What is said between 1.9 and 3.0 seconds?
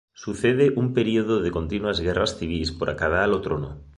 guerras civís por